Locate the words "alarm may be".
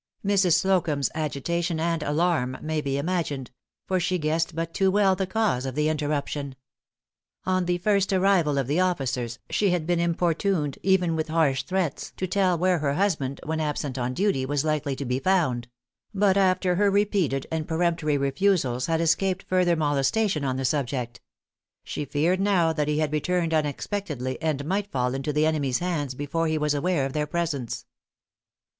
2.01-2.97